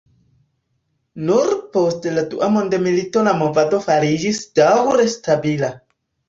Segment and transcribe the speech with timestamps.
[1.27, 5.71] Nur post la dua mondmilito la movado fariĝis daŭre stabila.